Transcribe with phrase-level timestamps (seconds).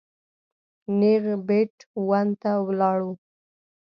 [0.99, 1.73] نېغ بېټ
[2.07, 3.11] ون ته ولاړو.